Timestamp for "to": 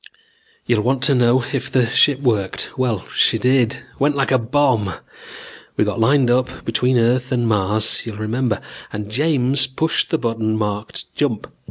1.03-1.13